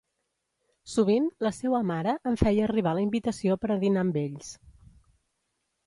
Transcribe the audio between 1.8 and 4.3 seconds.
mare em feia arribar la invitació per a dinar amb